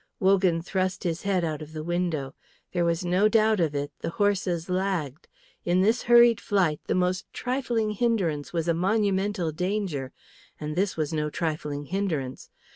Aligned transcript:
Wogan 0.19 0.63
thrust 0.63 1.03
his 1.03 1.21
head 1.21 1.43
out 1.45 1.61
of 1.61 1.73
the 1.73 1.83
window. 1.83 2.33
There 2.71 2.83
was 2.83 3.05
no 3.05 3.27
doubt 3.27 3.59
of 3.59 3.75
it; 3.75 3.91
the 3.99 4.09
horses 4.09 4.67
lagged. 4.67 5.27
In 5.63 5.81
this 5.81 6.01
hurried 6.01 6.41
flight 6.41 6.81
the 6.87 6.95
most 6.95 7.31
trifling 7.33 7.91
hindrance 7.91 8.51
was 8.51 8.67
a 8.67 8.73
monumental 8.73 9.51
danger, 9.51 10.11
and 10.59 10.75
this 10.75 10.97
was 10.97 11.13
no 11.13 11.29
trifling 11.29 11.85
hindrance. 11.85 12.49